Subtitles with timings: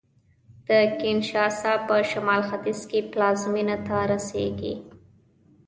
[0.67, 0.69] د
[0.99, 4.73] کینشاسا په شمال ختیځ کې پلازمېنې ته رسېږي